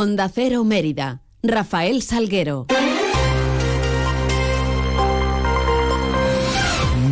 Onda 0.00 0.28
Cero 0.28 0.62
Mérida. 0.62 1.22
Rafael 1.42 2.02
Salguero. 2.02 2.66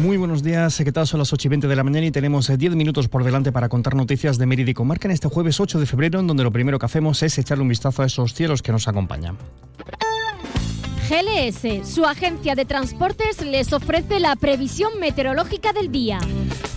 Muy 0.04 0.16
buenos 0.16 0.44
días, 0.44 0.80
¿qué 0.84 0.92
tal? 0.92 1.04
Son 1.04 1.18
las 1.18 1.32
8 1.32 1.48
y 1.48 1.50
20 1.50 1.66
de 1.66 1.74
la 1.74 1.82
mañana 1.82 2.06
y 2.06 2.12
tenemos 2.12 2.46
10 2.46 2.62
eh, 2.62 2.76
minutos 2.76 3.08
por 3.08 3.24
delante 3.24 3.50
para 3.50 3.68
contar 3.68 3.96
noticias 3.96 4.38
de 4.38 4.46
Mérida 4.46 4.70
y 4.70 4.74
Comarca 4.74 5.08
en 5.08 5.12
este 5.12 5.26
jueves 5.26 5.58
8 5.58 5.80
de 5.80 5.86
febrero, 5.86 6.20
en 6.20 6.28
donde 6.28 6.44
lo 6.44 6.52
primero 6.52 6.78
que 6.78 6.86
hacemos 6.86 7.24
es 7.24 7.36
echarle 7.38 7.62
un 7.62 7.68
vistazo 7.70 8.04
a 8.04 8.06
esos 8.06 8.34
cielos 8.34 8.62
que 8.62 8.70
nos 8.70 8.86
acompañan. 8.86 9.36
GLS, 11.10 11.92
su 11.92 12.04
agencia 12.04 12.54
de 12.54 12.66
transportes, 12.66 13.44
les 13.44 13.72
ofrece 13.72 14.20
la 14.20 14.36
previsión 14.36 15.00
meteorológica 15.00 15.72
del 15.72 15.90
día. 15.90 16.20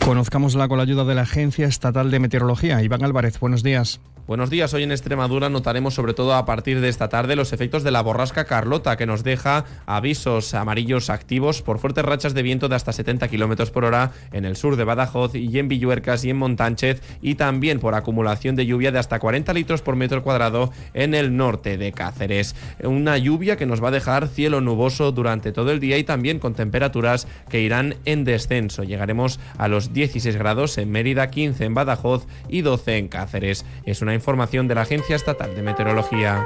Conozcámosla 0.03 0.67
con 0.67 0.77
la 0.77 0.85
ayuda 0.85 1.05
de 1.05 1.13
la 1.13 1.21
Agencia 1.21 1.67
Estatal 1.67 2.09
de 2.09 2.17
Meteorología. 2.17 2.81
Iván 2.81 3.03
Álvarez, 3.03 3.39
buenos 3.39 3.61
días. 3.61 3.99
Buenos 4.29 4.51
días. 4.51 4.75
Hoy 4.75 4.83
en 4.83 4.91
Extremadura 4.91 5.49
notaremos 5.49 5.95
sobre 5.95 6.13
todo 6.13 6.35
a 6.35 6.45
partir 6.45 6.81
de 6.81 6.89
esta 6.89 7.09
tarde 7.09 7.35
los 7.35 7.51
efectos 7.51 7.81
de 7.83 7.89
la 7.89 8.03
borrasca 8.03 8.45
Carlota 8.45 8.95
que 8.95 9.07
nos 9.07 9.23
deja 9.23 9.65
avisos 9.87 10.53
amarillos 10.53 11.09
activos 11.09 11.63
por 11.63 11.79
fuertes 11.79 12.05
rachas 12.05 12.35
de 12.35 12.43
viento 12.43 12.69
de 12.69 12.75
hasta 12.75 12.93
70 12.93 13.27
kilómetros 13.27 13.71
por 13.71 13.85
hora 13.85 14.11
en 14.31 14.45
el 14.45 14.55
sur 14.55 14.75
de 14.75 14.83
Badajoz 14.83 15.33
y 15.33 15.57
en 15.57 15.67
Villuercas 15.67 16.25
y 16.25 16.29
en 16.29 16.37
Montánchez 16.37 17.01
y 17.23 17.35
también 17.35 17.79
por 17.79 17.95
acumulación 17.95 18.55
de 18.55 18.67
lluvia 18.67 18.91
de 18.91 18.99
hasta 18.99 19.17
40 19.17 19.51
litros 19.53 19.81
por 19.81 19.95
metro 19.95 20.21
cuadrado 20.21 20.71
en 20.93 21.15
el 21.15 21.35
norte 21.35 21.79
de 21.79 21.91
Cáceres. 21.91 22.55
Una 22.83 23.17
lluvia 23.17 23.57
que 23.57 23.65
nos 23.65 23.83
va 23.83 23.87
a 23.87 23.93
dejar 23.93 24.27
cielo 24.27 24.61
nuboso 24.61 25.11
durante 25.11 25.51
todo 25.51 25.71
el 25.71 25.79
día 25.79 25.97
y 25.97 26.03
también 26.03 26.37
con 26.37 26.53
temperaturas 26.53 27.27
que 27.49 27.61
irán 27.61 27.95
en 28.05 28.25
descenso. 28.25 28.83
Llegaremos 28.83 29.39
a 29.57 29.67
los 29.67 29.91
16 29.91 30.35
grados 30.35 30.77
en 30.77 30.91
Mérida, 30.91 31.31
15 31.31 31.65
en 31.65 31.73
Badajoz 31.73 32.27
y 32.47 32.61
12 32.61 32.97
en 32.97 33.07
Cáceres. 33.07 33.65
Es 33.85 34.03
una 34.03 34.18
información 34.19 34.67
de 34.67 34.75
la 34.75 34.81
Agencia 34.81 35.15
Estatal 35.15 35.55
de 35.55 35.61
Meteorología. 35.63 36.45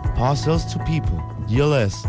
Parcels 0.21 0.67
to 0.71 0.77
people. 0.85 1.17
GLS. 1.47 2.03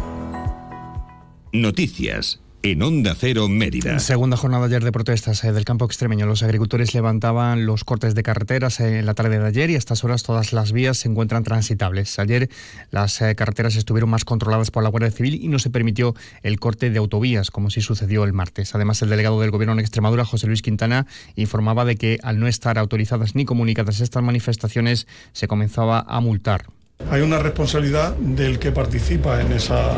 Noticias 1.51 2.43
en 2.63 2.83
Onda 2.83 3.17
Cero 3.19 3.49
Mérida. 3.49 3.99
Segunda 4.01 4.37
jornada 4.37 4.67
ayer 4.67 4.85
de 4.85 4.93
protestas 4.93 5.43
eh, 5.45 5.53
del 5.53 5.65
campo 5.65 5.87
extremeño. 5.87 6.27
Los 6.27 6.43
agricultores 6.43 6.93
levantaban 6.93 7.65
los 7.65 7.85
cortes 7.85 8.15
de 8.15 8.23
carreteras 8.23 8.81
eh, 8.81 8.99
en 8.99 9.07
la 9.07 9.15
tarde 9.15 9.39
de 9.39 9.47
ayer 9.47 9.71
y 9.71 9.77
a 9.77 9.79
estas 9.79 10.05
horas 10.05 10.25
todas 10.25 10.53
las 10.53 10.73
vías 10.73 10.99
se 10.99 11.09
encuentran 11.09 11.43
transitables. 11.43 12.19
Ayer 12.19 12.51
las 12.91 13.23
eh, 13.23 13.35
carreteras 13.35 13.77
estuvieron 13.77 14.11
más 14.11 14.27
controladas 14.27 14.71
por 14.71 14.83
la 14.83 14.91
Guardia 14.91 15.11
Civil 15.11 15.37
y 15.43 15.49
no 15.49 15.59
se 15.59 15.71
permitió 15.71 16.15
el 16.43 16.61
corte 16.61 16.91
de 16.91 16.99
autovías, 16.99 17.51
como 17.51 17.71
sí 17.71 17.81
sucedió 17.81 18.25
el 18.25 18.35
martes. 18.35 18.75
Además, 18.75 19.01
el 19.01 19.09
delegado 19.09 19.41
del 19.41 19.51
Gobierno 19.51 19.73
en 19.73 19.81
Extremadura, 19.81 20.27
José 20.27 20.49
Luis 20.49 20.61
Quintana, 20.61 21.07
informaba 21.35 21.87
de 21.87 21.97
que 21.97 22.19
al 22.23 22.39
no 22.39 22.47
estar 22.47 22.77
autorizadas 22.77 23.35
ni 23.35 23.47
comunicadas 23.47 24.01
estas 24.01 24.23
manifestaciones, 24.23 25.07
se 25.33 25.49
comenzaba 25.49 26.05
a 26.07 26.21
multar. 26.21 26.67
Hay 27.11 27.21
una 27.21 27.39
responsabilidad 27.39 28.15
del 28.17 28.59
que 28.59 28.73
participa 28.73 29.41
en 29.41 29.53
esa 29.53 29.93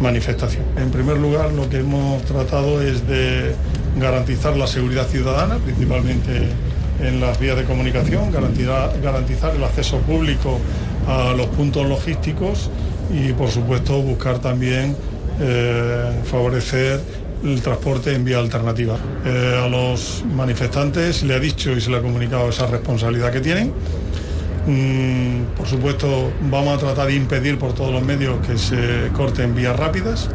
manifestación. 0.00 0.64
En 0.76 0.90
primer 0.90 1.18
lugar, 1.18 1.52
lo 1.52 1.68
que 1.68 1.78
hemos 1.78 2.22
tratado 2.24 2.82
es 2.82 3.06
de 3.06 3.54
garantizar 3.98 4.56
la 4.56 4.66
seguridad 4.66 5.06
ciudadana, 5.06 5.56
principalmente 5.56 6.48
en 7.00 7.20
las 7.20 7.38
vías 7.38 7.56
de 7.56 7.64
comunicación, 7.64 8.30
garantizar, 8.30 9.56
el 9.56 9.64
acceso 9.64 9.98
público 9.98 10.58
a 11.06 11.32
los 11.36 11.46
puntos 11.48 11.86
logísticos 11.86 12.70
y, 13.12 13.32
por 13.32 13.50
supuesto, 13.50 14.00
buscar 14.00 14.38
también 14.38 14.96
eh, 15.40 16.10
favorecer 16.24 17.00
el 17.44 17.60
transporte 17.60 18.14
en 18.14 18.24
vía 18.24 18.38
alternativa. 18.38 18.96
Eh, 19.24 19.60
a 19.64 19.68
los 19.68 20.24
manifestantes 20.32 21.22
le 21.24 21.34
ha 21.34 21.40
dicho 21.40 21.72
y 21.72 21.80
se 21.80 21.90
le 21.90 21.96
ha 21.96 22.02
comunicado 22.02 22.48
esa 22.48 22.66
responsabilidad 22.66 23.32
que 23.32 23.40
tienen 23.40 23.72
Mm, 24.66 25.56
por 25.56 25.66
supuesto, 25.66 26.32
vamos 26.50 26.76
a 26.76 26.78
tratar 26.78 27.08
de 27.08 27.14
impedir 27.14 27.58
por 27.58 27.74
todos 27.74 27.92
los 27.92 28.04
medios 28.04 28.46
que 28.46 28.56
se 28.56 29.08
corten 29.12 29.54
vías 29.54 29.76
rápidas. 29.76 30.30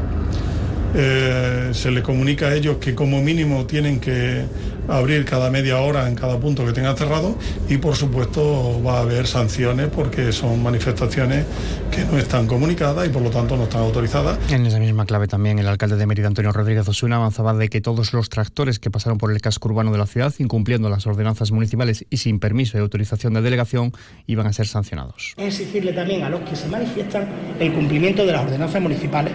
Eh, 0.96 1.70
se 1.74 1.92
les 1.92 2.04
comunica 2.04 2.48
a 2.48 2.56
ellos 2.56 2.78
que 2.78 2.96
como 2.96 3.22
mínimo 3.22 3.66
tienen 3.66 4.00
que 4.00 4.46
abrir 4.88 5.26
cada 5.26 5.50
media 5.50 5.80
hora 5.80 6.08
en 6.08 6.16
cada 6.16 6.40
punto 6.40 6.66
que 6.66 6.74
tengan 6.74 6.96
cerrado 6.96 7.36
y 7.70 7.78
por 7.78 7.96
supuesto 7.96 8.82
va 8.84 9.00
a 9.00 9.02
haber 9.02 9.28
sanciones 9.28 9.88
porque 9.88 10.32
son 10.32 10.62
manifestaciones 10.64 11.46
que 11.92 12.06
no 12.06 12.18
están 12.18 12.48
comunicadas 12.48 13.08
y 13.08 13.10
por 13.10 13.22
lo 13.22 13.30
tanto 13.30 13.58
no 13.58 13.64
están 13.64 13.82
autorizadas. 13.82 14.38
En 14.52 14.66
esa 14.66 14.80
misma 14.80 15.06
clave 15.06 15.28
también 15.28 15.60
el 15.60 15.68
alcalde 15.68 15.96
de 15.96 16.06
Mérida, 16.06 16.28
Antonio 16.28 16.52
Rodríguez 16.52 16.88
Osuna, 16.88 17.18
avanzaba 17.18 17.54
de 17.54 17.70
que 17.70 17.82
todos 17.82 18.14
los 18.14 18.30
tractores 18.30 18.80
que 18.80 18.90
pasaron 18.90 19.18
por 19.18 19.32
el 19.32 19.42
casco 19.42 19.70
urbano 19.70 19.92
de 19.92 19.98
la 19.98 20.08
ciudad, 20.08 20.34
incumpliendo 20.40 20.90
las 20.90 21.06
ordenanzas 21.08 21.52
municipales 21.52 22.06
y 22.10 22.18
sin 22.18 22.40
permiso 22.40 22.78
y 22.78 22.82
autorización 22.82 23.34
de 23.34 23.42
delegación, 23.42 23.92
iban 24.26 24.48
a 24.48 24.54
ser 24.54 24.68
sancionados. 24.68 25.34
Exigirle 25.38 25.94
también 25.94 26.24
a 26.24 26.30
los 26.30 26.42
que 26.42 26.56
se 26.56 26.68
manifiestan 26.68 27.28
el 27.60 27.74
cumplimiento 27.74 28.26
de 28.26 28.32
las 28.32 28.44
ordenanzas 28.44 28.82
municipales 28.82 29.34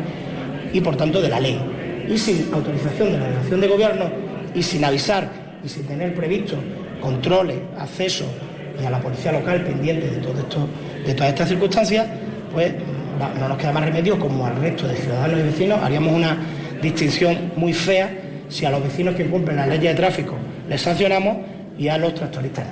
y 0.73 0.81
por 0.81 0.97
tanto 0.97 1.21
de 1.21 1.29
la 1.29 1.41
ley. 1.41 1.61
Y 2.09 2.19
sin 2.19 2.53
autorización 2.53 3.13
de 3.13 3.19
la 3.19 3.25
delegación 3.27 3.61
de 3.61 3.69
gobierno 3.69 4.11
y 4.55 4.63
sin 4.63 4.85
avisar 4.85 5.42
y 5.65 5.69
sin 5.69 5.85
tener 5.85 6.15
previsto 6.15 6.57
controles, 7.01 7.59
acceso 7.79 8.25
y 8.81 8.85
a 8.85 8.91
la 8.91 9.01
policía 9.01 9.33
local 9.33 9.63
pendiente 9.63 10.11
de 10.11 10.17
todo 10.19 10.39
esto, 10.41 10.69
de 11.07 11.15
todas 11.15 11.31
estas 11.31 11.49
circunstancias, 11.49 12.07
pues 12.53 12.73
no 13.39 13.49
nos 13.49 13.59
queda 13.59 13.73
más 13.73 13.85
remedio 13.85 14.19
como 14.19 14.47
al 14.47 14.57
resto 14.57 14.89
de 14.89 14.97
ciudadanos 14.97 15.41
y 15.41 15.43
vecinos 15.43 15.79
haríamos 15.83 16.13
una 16.13 16.37
distinción 16.81 17.53
muy 17.57 17.73
fea 17.73 18.11
si 18.49 18.65
a 18.65 18.71
los 18.71 18.83
vecinos 18.83 19.15
que 19.15 19.27
cumplen 19.27 19.57
las 19.57 19.69
leyes 19.69 19.91
de 19.91 19.95
tráfico 19.95 20.35
les 20.69 20.81
sancionamos 20.81 21.39
y 21.79 21.89
a 21.89 21.99
los 21.99 22.15
tractoristas 22.15 22.67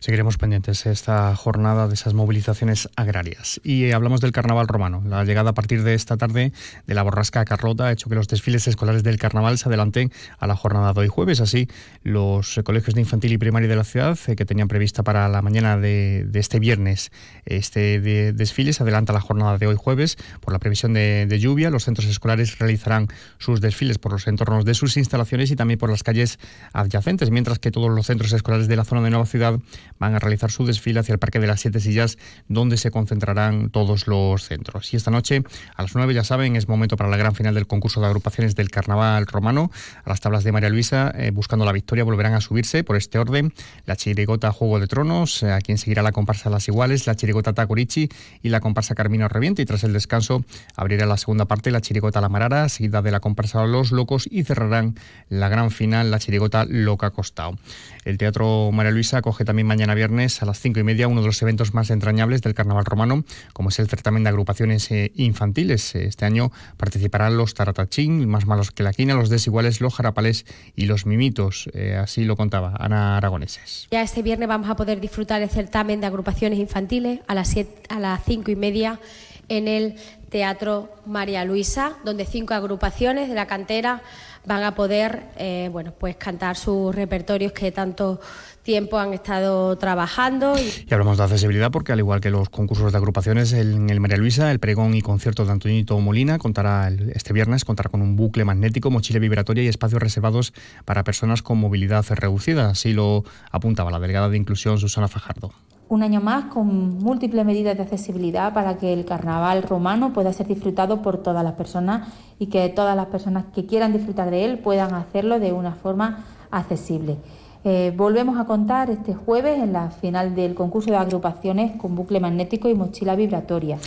Seguiremos 0.00 0.38
pendientes 0.38 0.86
esta 0.86 1.36
jornada 1.36 1.86
de 1.86 1.92
esas 1.92 2.14
movilizaciones 2.14 2.88
agrarias. 2.96 3.60
Y 3.62 3.90
hablamos 3.92 4.22
del 4.22 4.32
carnaval 4.32 4.66
romano. 4.66 5.02
La 5.06 5.24
llegada 5.24 5.50
a 5.50 5.52
partir 5.52 5.82
de 5.82 5.92
esta 5.92 6.16
tarde 6.16 6.54
de 6.86 6.94
la 6.94 7.02
borrasca 7.02 7.44
Carlota 7.44 7.84
ha 7.84 7.92
hecho 7.92 8.08
que 8.08 8.14
los 8.14 8.26
desfiles 8.26 8.66
escolares 8.66 9.02
del 9.02 9.18
carnaval 9.18 9.58
se 9.58 9.68
adelanten 9.68 10.10
a 10.38 10.46
la 10.46 10.56
jornada 10.56 10.94
de 10.94 11.00
hoy 11.00 11.08
jueves. 11.08 11.42
Así, 11.42 11.68
los 12.02 12.58
colegios 12.64 12.94
de 12.94 13.02
infantil 13.02 13.32
y 13.32 13.36
primaria 13.36 13.68
de 13.68 13.76
la 13.76 13.84
ciudad, 13.84 14.18
eh, 14.26 14.36
que 14.36 14.46
tenían 14.46 14.68
prevista 14.68 15.02
para 15.02 15.28
la 15.28 15.42
mañana 15.42 15.76
de, 15.76 16.26
este 16.32 16.60
viernes 16.60 17.12
este 17.44 18.00
desfile, 18.00 18.72
se 18.72 18.82
adelanta 18.82 19.12
a 19.12 19.16
la 19.16 19.20
jornada 19.20 19.58
de 19.58 19.66
hoy 19.66 19.76
jueves 19.76 20.16
por 20.40 20.54
la 20.54 20.58
previsión 20.58 20.94
de, 20.94 21.26
de 21.26 21.38
lluvia. 21.38 21.68
Los 21.68 21.84
centros 21.84 22.08
escolares 22.08 22.58
realizarán 22.58 23.08
sus 23.36 23.60
desfiles 23.60 23.98
por 23.98 24.12
los 24.12 24.26
entornos 24.26 24.64
de 24.64 24.72
sus 24.72 24.96
instalaciones 24.96 25.50
y 25.50 25.56
también 25.56 25.78
por 25.78 25.90
las 25.90 26.02
calles 26.02 26.38
adyacentes, 26.72 27.30
mientras 27.30 27.58
que 27.58 27.70
todos 27.70 27.90
los 27.90 28.06
centros 28.06 28.32
escolares 28.32 28.66
de 28.66 28.76
la 28.76 28.84
zona 28.86 29.02
de 29.02 29.10
Nueva 29.10 29.26
Ciudad 29.26 29.60
van 30.00 30.14
a 30.14 30.18
realizar 30.18 30.50
su 30.50 30.66
desfile 30.66 30.98
hacia 30.98 31.12
el 31.12 31.18
Parque 31.20 31.38
de 31.38 31.46
las 31.46 31.60
Siete 31.60 31.78
Sillas, 31.78 32.18
donde 32.48 32.76
se 32.76 32.90
concentrarán 32.90 33.70
todos 33.70 34.08
los 34.08 34.42
centros. 34.42 34.92
Y 34.92 34.96
esta 34.96 35.12
noche, 35.12 35.44
a 35.76 35.82
las 35.82 35.94
nueve, 35.94 36.14
ya 36.14 36.24
saben, 36.24 36.56
es 36.56 36.66
momento 36.66 36.96
para 36.96 37.08
la 37.08 37.16
gran 37.16 37.34
final 37.34 37.54
del 37.54 37.68
concurso 37.68 38.00
de 38.00 38.06
agrupaciones 38.06 38.56
del 38.56 38.70
Carnaval 38.70 39.26
Romano. 39.26 39.70
A 40.04 40.08
las 40.08 40.20
tablas 40.20 40.42
de 40.42 40.50
María 40.50 40.70
Luisa, 40.70 41.12
eh, 41.14 41.30
buscando 41.30 41.64
la 41.64 41.72
victoria, 41.72 42.02
volverán 42.02 42.34
a 42.34 42.40
subirse 42.40 42.82
por 42.82 42.96
este 42.96 43.18
orden. 43.18 43.52
La 43.84 43.94
chirigota 43.94 44.50
Juego 44.52 44.80
de 44.80 44.86
Tronos, 44.86 45.42
eh, 45.42 45.52
a 45.52 45.60
quien 45.60 45.78
seguirá 45.78 46.02
la 46.02 46.12
comparsa 46.12 46.48
Las 46.48 46.66
Iguales, 46.66 47.06
la 47.06 47.14
chirigota 47.14 47.52
Takorichi 47.52 48.08
y 48.42 48.48
la 48.48 48.60
comparsa 48.60 48.94
Carmino 48.94 49.28
Reviente. 49.28 49.62
Y 49.62 49.66
tras 49.66 49.84
el 49.84 49.92
descanso, 49.92 50.44
abrirá 50.76 51.04
la 51.04 51.18
segunda 51.18 51.44
parte 51.44 51.70
la 51.70 51.82
chirigota 51.82 52.22
La 52.22 52.30
Marara, 52.30 52.68
seguida 52.70 53.02
de 53.02 53.10
la 53.10 53.20
comparsa 53.20 53.66
Los 53.66 53.92
Locos 53.92 54.26
y 54.30 54.44
cerrarán 54.44 54.94
la 55.28 55.50
gran 55.50 55.70
final 55.70 56.10
la 56.10 56.18
chirigota 56.18 56.64
Loca 56.64 57.10
Costao. 57.10 57.58
El 58.04 58.16
Teatro 58.16 58.70
María 58.72 58.92
Luisa 58.92 59.18
acoge 59.18 59.44
también 59.44 59.66
mañana 59.66 59.89
viernes 59.94 60.42
a 60.42 60.46
las 60.46 60.60
cinco 60.60 60.80
y 60.80 60.82
media 60.82 61.08
uno 61.08 61.20
de 61.20 61.26
los 61.26 61.40
eventos 61.42 61.74
más 61.74 61.90
entrañables 61.90 62.42
del 62.42 62.54
carnaval 62.54 62.84
romano, 62.84 63.24
como 63.52 63.70
es 63.70 63.78
el 63.78 63.88
certamen 63.88 64.22
de 64.22 64.28
agrupaciones 64.28 64.90
eh, 64.90 65.12
infantiles. 65.14 65.94
Este 65.94 66.24
año 66.24 66.52
participarán 66.76 67.36
los 67.36 67.54
Taratachín, 67.54 68.28
más 68.28 68.46
malos 68.46 68.70
que 68.70 68.82
la 68.82 68.92
quina, 68.92 69.14
los 69.14 69.28
desiguales, 69.28 69.80
los 69.80 69.94
jarapales 69.94 70.46
y 70.76 70.86
los 70.86 71.06
mimitos. 71.06 71.68
Eh, 71.74 71.96
así 71.96 72.24
lo 72.24 72.36
contaba 72.36 72.74
Ana 72.78 73.16
Aragoneses. 73.16 73.88
Ya 73.90 74.02
este 74.02 74.22
viernes 74.22 74.48
vamos 74.48 74.68
a 74.70 74.76
poder 74.76 75.00
disfrutar 75.00 75.42
el 75.42 75.50
certamen 75.50 76.00
de 76.00 76.06
agrupaciones 76.06 76.58
infantiles 76.58 77.20
a 77.26 77.34
las, 77.34 77.54
a 77.88 77.98
las 77.98 78.24
cinco 78.24 78.50
y 78.50 78.56
media 78.56 79.00
en 79.48 79.68
el 79.68 79.96
Teatro 80.30 80.88
María 81.06 81.44
Luisa, 81.44 81.96
donde 82.04 82.24
cinco 82.24 82.54
agrupaciones 82.54 83.28
de 83.28 83.34
la 83.34 83.46
cantera 83.46 84.02
van 84.44 84.62
a 84.62 84.74
poder 84.74 85.24
eh, 85.36 85.68
bueno, 85.72 85.92
pues 85.98 86.16
cantar 86.16 86.56
sus 86.56 86.94
repertorios 86.94 87.52
que 87.52 87.72
tanto 87.72 88.20
tiempo 88.62 88.98
han 88.98 89.14
estado 89.14 89.76
trabajando. 89.76 90.54
Y... 90.58 90.92
hablamos 90.92 91.18
de 91.18 91.24
accesibilidad 91.24 91.70
porque 91.70 91.92
al 91.92 91.98
igual 91.98 92.20
que 92.20 92.30
los 92.30 92.48
concursos 92.48 92.92
de 92.92 92.98
agrupaciones 92.98 93.52
en 93.52 93.90
el 93.90 94.00
María 94.00 94.16
Luisa, 94.16 94.50
el 94.50 94.58
pregón 94.58 94.94
y 94.94 95.02
concierto 95.02 95.44
de 95.44 95.52
Antonito 95.52 95.98
Molina 95.98 96.38
contará 96.38 96.88
este 97.14 97.32
viernes 97.32 97.64
contará 97.64 97.90
con 97.90 98.02
un 98.02 98.16
bucle 98.16 98.44
magnético, 98.44 98.90
mochila 98.90 99.18
vibratoria 99.18 99.64
y 99.64 99.68
espacios 99.68 100.02
reservados 100.02 100.52
para 100.84 101.04
personas 101.04 101.42
con 101.42 101.58
movilidad 101.58 102.04
reducida, 102.10 102.70
así 102.70 102.92
lo 102.92 103.24
apuntaba 103.50 103.90
la 103.90 103.98
delegada 103.98 104.28
de 104.28 104.36
inclusión 104.36 104.78
Susana 104.78 105.08
Fajardo 105.08 105.52
un 105.90 106.04
año 106.04 106.20
más 106.20 106.44
con 106.44 106.98
múltiples 106.98 107.44
medidas 107.44 107.76
de 107.76 107.82
accesibilidad 107.82 108.54
para 108.54 108.78
que 108.78 108.92
el 108.92 109.04
carnaval 109.04 109.64
romano 109.64 110.12
pueda 110.12 110.32
ser 110.32 110.46
disfrutado 110.46 111.02
por 111.02 111.18
todas 111.18 111.42
las 111.42 111.54
personas 111.54 112.08
y 112.38 112.46
que 112.46 112.68
todas 112.68 112.94
las 112.94 113.06
personas 113.06 113.46
que 113.52 113.66
quieran 113.66 113.92
disfrutar 113.92 114.30
de 114.30 114.44
él 114.44 114.60
puedan 114.60 114.94
hacerlo 114.94 115.40
de 115.40 115.52
una 115.52 115.72
forma 115.72 116.24
accesible. 116.52 117.16
Eh, 117.62 117.92
volvemos 117.94 118.38
a 118.38 118.44
contar 118.44 118.88
este 118.90 119.14
jueves 119.14 119.58
en 119.58 119.74
la 119.74 119.90
final 119.90 120.34
del 120.34 120.54
concurso 120.54 120.90
de 120.90 120.96
agrupaciones 120.96 121.76
con 121.76 121.94
bucle 121.94 122.18
magnético 122.18 122.70
y 122.70 122.74
mochila 122.74 123.16
vibratoria. 123.16 123.78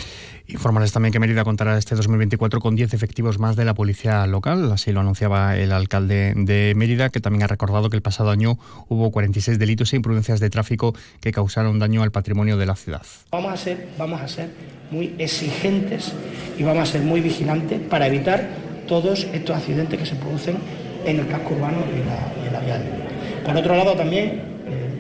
Informarles 0.47 0.91
también 0.91 1.11
que 1.11 1.19
Mérida 1.19 1.43
contará 1.43 1.77
este 1.77 1.95
2024 1.95 2.59
con 2.59 2.75
10 2.75 2.93
efectivos 2.93 3.39
más 3.39 3.55
de 3.55 3.65
la 3.65 3.73
policía 3.73 4.27
local, 4.27 4.71
así 4.71 4.91
lo 4.91 4.99
anunciaba 4.99 5.55
el 5.57 5.71
alcalde 5.71 6.33
de 6.35 6.73
Mérida, 6.75 7.09
que 7.09 7.19
también 7.19 7.43
ha 7.43 7.47
recordado 7.47 7.89
que 7.89 7.95
el 7.95 8.01
pasado 8.03 8.29
año 8.29 8.59
hubo 8.89 9.09
46 9.09 9.57
delitos 9.57 9.93
e 9.93 9.95
imprudencias 9.95 10.39
de 10.39 10.49
tráfico 10.49 10.93
que 11.21 11.31
causaron 11.31 11.79
daño 11.79 12.03
al 12.03 12.11
patrimonio 12.11 12.57
de 12.57 12.65
la 12.65 12.75
ciudad. 12.75 13.03
Vamos 13.31 13.53
a 13.53 13.57
ser, 13.57 13.87
vamos 13.97 14.21
a 14.21 14.27
ser 14.27 14.51
muy 14.91 15.15
exigentes 15.17 16.13
y 16.59 16.63
vamos 16.63 16.89
a 16.89 16.91
ser 16.91 17.01
muy 17.01 17.21
vigilantes 17.21 17.79
para 17.79 18.05
evitar 18.05 18.49
todos 18.87 19.25
estos 19.33 19.55
accidentes 19.55 19.97
que 19.97 20.05
se 20.05 20.15
producen 20.15 20.57
en 21.05 21.19
el 21.19 21.27
casco 21.27 21.53
urbano 21.55 21.77
y 21.93 22.47
en 22.47 22.53
la, 22.53 22.59
vial. 22.59 22.81
Por 23.45 23.55
otro 23.55 23.75
lado 23.75 23.93
también, 23.93 24.25
eh, 24.25 24.39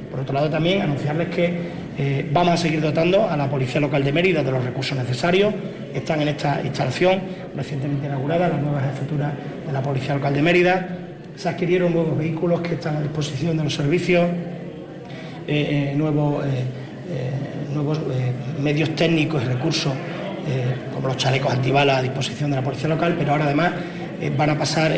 por 0.09 0.19
otro 0.21 0.33
lado 0.33 0.49
también 0.49 0.81
anunciarles 0.81 1.29
que 1.29 1.83
eh, 1.97 2.27
vamos 2.31 2.53
a 2.53 2.57
seguir 2.57 2.81
dotando 2.81 3.29
a 3.29 3.37
la 3.37 3.49
Policía 3.49 3.79
Local 3.79 4.03
de 4.03 4.11
Mérida 4.11 4.43
de 4.43 4.51
los 4.51 4.63
recursos 4.63 4.97
necesarios. 4.97 5.53
Están 5.93 6.21
en 6.21 6.29
esta 6.29 6.61
instalación 6.63 7.21
recientemente 7.55 8.07
inaugurada 8.07 8.49
las 8.49 8.61
nuevas 8.61 8.83
jefaturas 8.83 9.33
de 9.65 9.71
la 9.71 9.81
Policía 9.81 10.15
Local 10.15 10.33
de 10.33 10.41
Mérida. 10.41 10.87
Se 11.35 11.49
adquirieron 11.49 11.93
nuevos 11.93 12.17
vehículos 12.17 12.61
que 12.61 12.75
están 12.75 12.97
a 12.97 13.01
disposición 13.01 13.57
de 13.57 13.63
los 13.63 13.73
servicios, 13.73 14.27
eh, 15.47 15.93
nuevos, 15.95 16.45
nuevos 17.73 17.99
medios 18.61 18.95
técnicos 18.95 19.43
y 19.43 19.45
recursos 19.45 19.93
como 20.93 21.07
los 21.07 21.17
chalecos 21.17 21.51
antibalas 21.51 21.99
a 21.99 22.01
disposición 22.01 22.49
de 22.49 22.57
la 22.57 22.61
Policía 22.61 22.89
Local, 22.89 23.15
pero 23.17 23.31
ahora 23.31 23.45
además 23.45 23.71
van 24.29 24.49
a 24.49 24.57
pasar 24.57 24.91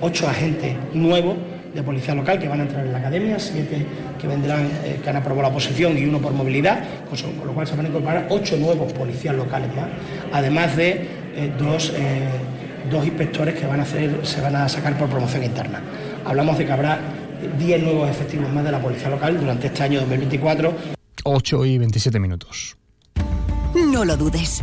ocho 0.00 0.28
agentes 0.28 0.74
nuevos 0.94 1.36
de 1.74 1.82
policía 1.82 2.14
local 2.14 2.38
que 2.38 2.48
van 2.48 2.60
a 2.60 2.62
entrar 2.64 2.84
en 2.84 2.92
la 2.92 2.98
academia, 2.98 3.38
siete 3.38 3.86
que 4.20 4.26
vendrán, 4.26 4.70
eh, 4.84 5.00
que 5.02 5.10
han 5.10 5.16
aprobado 5.16 5.48
la 5.48 5.54
posición 5.54 5.96
y 5.96 6.04
uno 6.04 6.18
por 6.18 6.32
movilidad, 6.32 6.84
con, 7.08 7.46
lo 7.46 7.52
cual 7.52 7.66
se 7.66 7.76
van 7.76 7.86
a 7.86 7.88
incorporar 7.88 8.26
ocho 8.30 8.56
nuevos 8.56 8.92
policías 8.92 9.34
locales 9.34 9.74
más, 9.74 9.86
además 10.32 10.76
de 10.76 10.90
eh, 11.34 11.52
dos, 11.58 11.92
eh, 11.96 12.28
dos 12.90 13.04
inspectores 13.06 13.54
que 13.54 13.66
van 13.66 13.80
a 13.80 13.82
hacer, 13.84 14.20
se 14.22 14.40
van 14.40 14.56
a 14.56 14.68
sacar 14.68 14.98
por 14.98 15.08
promoción 15.08 15.44
interna. 15.44 15.80
Hablamos 16.24 16.58
de 16.58 16.66
que 16.66 16.72
habrá 16.72 17.00
10 17.58 17.82
nuevos 17.82 18.08
efectivos 18.08 18.52
más 18.52 18.64
de 18.64 18.70
la 18.70 18.80
policía 18.80 19.08
local 19.08 19.38
durante 19.38 19.66
este 19.66 19.82
año 19.82 20.00
2024. 20.00 20.72
8 21.24 21.64
y 21.64 21.78
27 21.78 22.20
minutos. 22.20 22.76
No 23.74 24.04
lo 24.04 24.16
dudes. 24.16 24.62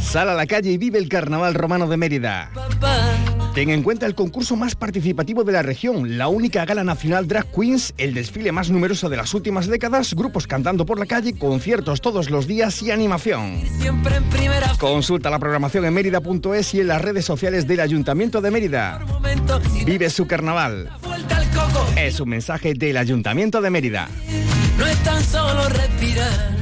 Sal 0.00 0.28
a 0.28 0.34
la 0.34 0.46
calle 0.46 0.70
y 0.70 0.78
vive 0.78 0.98
el 0.98 1.08
Carnaval 1.08 1.54
Romano 1.54 1.88
de 1.88 1.96
Mérida. 1.96 2.50
Ten 3.54 3.68
en 3.68 3.82
cuenta 3.82 4.06
el 4.06 4.14
concurso 4.14 4.56
más 4.56 4.74
participativo 4.74 5.44
de 5.44 5.52
la 5.52 5.62
región, 5.62 6.16
la 6.16 6.28
única 6.28 6.64
gala 6.64 6.84
nacional 6.84 7.28
Drag 7.28 7.46
Queens, 7.52 7.92
el 7.98 8.14
desfile 8.14 8.50
más 8.50 8.70
numeroso 8.70 9.10
de 9.10 9.18
las 9.18 9.34
últimas 9.34 9.66
décadas, 9.66 10.14
grupos 10.14 10.46
cantando 10.46 10.86
por 10.86 10.98
la 10.98 11.04
calle, 11.04 11.38
conciertos 11.38 12.00
todos 12.00 12.30
los 12.30 12.46
días 12.46 12.82
y 12.82 12.90
animación. 12.90 13.60
Consulta 14.78 15.28
la 15.28 15.38
programación 15.38 15.84
en 15.84 15.92
mérida.es 15.92 16.74
y 16.74 16.80
en 16.80 16.88
las 16.88 17.02
redes 17.02 17.26
sociales 17.26 17.66
del 17.66 17.80
Ayuntamiento 17.80 18.40
de 18.40 18.50
Mérida. 18.50 19.04
Vive 19.84 20.08
su 20.08 20.26
carnaval. 20.26 20.88
Es 21.96 22.20
un 22.20 22.30
mensaje 22.30 22.72
del 22.72 22.96
Ayuntamiento 22.96 23.60
de 23.60 23.68
Mérida. 23.68 24.08
No 24.78 24.86
es 24.86 24.98
tan 25.02 25.22
solo 25.22 25.68
respirar. 25.68 26.61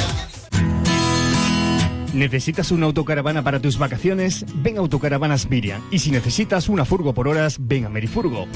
¿Necesitas 2.13 2.71
una 2.71 2.87
autocaravana 2.87 3.41
para 3.41 3.61
tus 3.61 3.77
vacaciones? 3.77 4.45
Ven 4.55 4.75
a 4.75 4.79
Autocaravanas 4.81 5.49
Miriam. 5.49 5.81
Y 5.91 5.99
si 5.99 6.11
necesitas 6.11 6.67
una 6.67 6.83
furgo 6.83 7.13
por 7.13 7.29
horas, 7.29 7.55
ven 7.57 7.85
a 7.85 7.89
Merifurgo. 7.89 8.47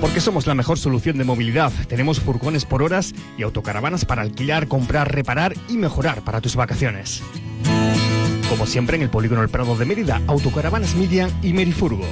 Porque 0.00 0.20
somos 0.20 0.48
la 0.48 0.56
mejor 0.56 0.76
solución 0.76 1.18
de 1.18 1.24
movilidad. 1.24 1.70
Tenemos 1.86 2.18
furgones 2.18 2.64
por 2.64 2.82
horas 2.82 3.14
y 3.38 3.44
autocaravanas 3.44 4.04
para 4.04 4.22
alquilar, 4.22 4.66
comprar, 4.66 5.14
reparar 5.14 5.54
y 5.68 5.76
mejorar 5.76 6.22
para 6.22 6.40
tus 6.40 6.56
vacaciones. 6.56 7.22
Como 8.48 8.66
siempre 8.66 8.96
en 8.96 9.02
el 9.02 9.10
Polígono 9.10 9.42
El 9.42 9.48
Prado 9.48 9.76
de 9.76 9.84
Mérida, 9.84 10.20
Autocaravanas 10.26 10.96
Miriam 10.96 11.30
y 11.42 11.52
Merifurgo. 11.52 12.06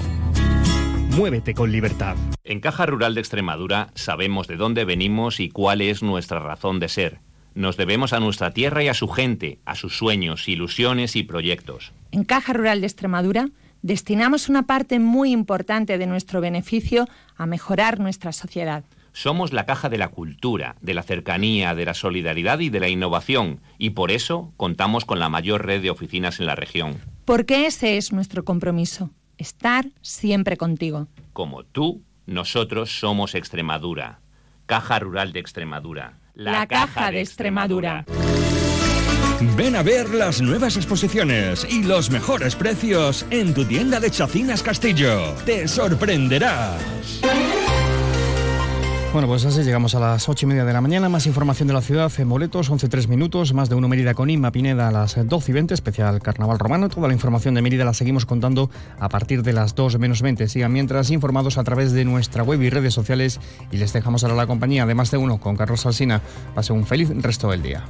Muévete 1.16 1.54
con 1.54 1.72
libertad. 1.72 2.14
En 2.44 2.60
Caja 2.60 2.86
Rural 2.86 3.16
de 3.16 3.20
Extremadura 3.20 3.90
sabemos 3.96 4.46
de 4.46 4.56
dónde 4.56 4.84
venimos 4.84 5.40
y 5.40 5.48
cuál 5.48 5.80
es 5.80 6.04
nuestra 6.04 6.38
razón 6.38 6.78
de 6.78 6.88
ser 6.88 7.29
nos 7.54 7.76
debemos 7.76 8.12
a 8.12 8.20
nuestra 8.20 8.52
tierra 8.52 8.82
y 8.82 8.88
a 8.88 8.94
su 8.94 9.08
gente, 9.08 9.60
a 9.64 9.74
sus 9.74 9.96
sueños, 9.96 10.48
ilusiones 10.48 11.16
y 11.16 11.22
proyectos. 11.22 11.92
En 12.12 12.24
Caja 12.24 12.52
Rural 12.52 12.80
de 12.80 12.86
Extremadura 12.86 13.48
destinamos 13.82 14.48
una 14.48 14.66
parte 14.66 14.98
muy 14.98 15.32
importante 15.32 15.98
de 15.98 16.06
nuestro 16.06 16.40
beneficio 16.40 17.06
a 17.36 17.46
mejorar 17.46 17.98
nuestra 17.98 18.32
sociedad. 18.32 18.84
Somos 19.12 19.52
la 19.52 19.66
caja 19.66 19.88
de 19.88 19.98
la 19.98 20.08
cultura, 20.08 20.76
de 20.80 20.94
la 20.94 21.02
cercanía, 21.02 21.74
de 21.74 21.84
la 21.84 21.94
solidaridad 21.94 22.60
y 22.60 22.70
de 22.70 22.78
la 22.78 22.88
innovación, 22.88 23.60
y 23.76 23.90
por 23.90 24.12
eso 24.12 24.52
contamos 24.56 25.04
con 25.04 25.18
la 25.18 25.28
mayor 25.28 25.66
red 25.66 25.82
de 25.82 25.90
oficinas 25.90 26.38
en 26.38 26.46
la 26.46 26.54
región. 26.54 26.98
Porque 27.24 27.66
ese 27.66 27.96
es 27.96 28.12
nuestro 28.12 28.44
compromiso, 28.44 29.10
estar 29.36 29.86
siempre 30.00 30.56
contigo. 30.56 31.08
Como 31.32 31.64
tú, 31.64 32.02
nosotros 32.26 33.00
somos 33.00 33.34
Extremadura, 33.34 34.20
Caja 34.66 35.00
Rural 35.00 35.32
de 35.32 35.40
Extremadura 35.40 36.19
la, 36.34 36.66
Caja 36.66 37.10
de 37.10 37.20
Extremadura. 37.20 38.04
Ven 39.56 39.74
a 39.74 39.82
ver 39.82 40.10
las 40.10 40.42
nuevas 40.42 40.76
exposiciones 40.76 41.66
y 41.68 41.82
los 41.82 42.10
mejores 42.10 42.54
precios 42.54 43.24
en 43.30 43.54
tu 43.54 43.64
tienda 43.64 43.98
de 43.98 44.10
Chacinas 44.10 44.62
Castillo. 44.62 45.34
Te 45.46 45.66
sorprenderás. 45.66 47.20
Bueno, 49.12 49.26
pues 49.26 49.44
así 49.44 49.64
llegamos 49.64 49.96
a 49.96 50.00
las 50.00 50.28
ocho 50.28 50.46
y 50.46 50.48
media 50.48 50.64
de 50.64 50.72
la 50.72 50.80
mañana. 50.80 51.08
Más 51.08 51.26
información 51.26 51.66
de 51.66 51.74
la 51.74 51.80
ciudad 51.80 52.12
en 52.18 52.28
boletos, 52.28 52.70
11.3 52.70 53.08
minutos. 53.08 53.52
Más 53.52 53.68
de 53.68 53.74
uno 53.74 53.88
Mérida 53.88 54.14
con 54.14 54.30
Inma 54.30 54.52
Pineda 54.52 54.86
a 54.86 54.92
las 54.92 55.16
12 55.26 55.50
y 55.50 55.54
20, 55.54 55.74
especial 55.74 56.22
Carnaval 56.22 56.60
Romano. 56.60 56.88
Toda 56.88 57.08
la 57.08 57.14
información 57.14 57.56
de 57.56 57.60
Mérida 57.60 57.84
la 57.84 57.92
seguimos 57.92 58.24
contando 58.24 58.70
a 59.00 59.08
partir 59.08 59.42
de 59.42 59.52
las 59.52 59.74
2 59.74 59.98
menos 59.98 60.22
20. 60.22 60.46
Sigan 60.46 60.72
mientras 60.72 61.10
informados 61.10 61.58
a 61.58 61.64
través 61.64 61.90
de 61.90 62.04
nuestra 62.04 62.44
web 62.44 62.62
y 62.62 62.70
redes 62.70 62.94
sociales. 62.94 63.40
Y 63.72 63.78
les 63.78 63.92
dejamos 63.92 64.22
ahora 64.22 64.36
la 64.36 64.46
compañía 64.46 64.86
de 64.86 64.94
más 64.94 65.10
de 65.10 65.16
uno 65.16 65.40
con 65.40 65.56
Carlos 65.56 65.80
Salsina. 65.80 66.22
Pase 66.54 66.72
un 66.72 66.86
feliz 66.86 67.10
resto 67.20 67.50
del 67.50 67.62
día. 67.62 67.84